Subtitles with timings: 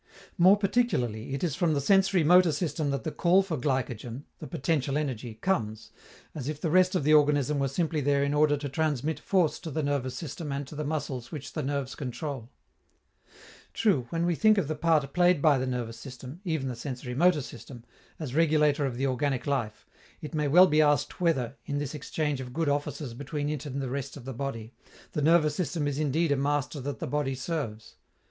[0.39, 4.47] More particularly, it is from the sensori motor system that the call for glycogen, the
[4.47, 5.91] potential energy, comes,
[6.33, 9.59] as if the rest of the organism were simply there in order to transmit force
[9.59, 12.49] to the nervous system and to the muscles which the nerves control.
[13.73, 17.15] True, when we think of the part played by the nervous system (even the sensori
[17.15, 17.83] motor system)
[18.19, 19.85] as regulator of the organic life,
[20.19, 23.79] it may well be asked whether, in this exchange of good offices between it and
[23.79, 24.73] the rest of the body,
[25.11, 27.97] the nervous system is indeed a master that the body serves.